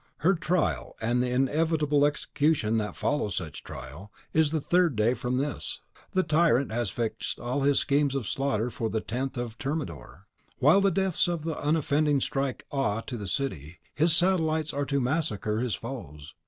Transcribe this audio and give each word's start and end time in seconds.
Her 0.25 0.33
trial, 0.33 0.95
and 0.99 1.21
the 1.21 1.29
inevitable 1.29 2.07
execution 2.07 2.77
that 2.79 2.95
follows 2.95 3.35
such 3.35 3.63
trial, 3.63 4.11
is 4.33 4.49
the 4.49 4.59
third 4.59 4.95
day 4.95 5.13
from 5.13 5.37
this. 5.37 5.81
The 6.13 6.23
tyrant 6.23 6.71
has 6.71 6.89
fixed 6.89 7.39
all 7.39 7.61
his 7.61 7.77
schemes 7.77 8.15
of 8.15 8.27
slaughter 8.27 8.71
for 8.71 8.89
the 8.89 8.99
10th 9.01 9.37
of 9.37 9.53
Thermidor. 9.53 10.25
While 10.57 10.81
the 10.81 10.89
deaths 10.89 11.27
of 11.27 11.43
the 11.43 11.55
unoffending 11.55 12.19
strike 12.19 12.65
awe 12.71 13.01
to 13.01 13.15
the 13.15 13.27
city, 13.27 13.79
his 13.93 14.15
satellites 14.15 14.73
are 14.73 14.85
to 14.85 14.99
massacre 14.99 15.59
his 15.59 15.75
foes. 15.75 16.33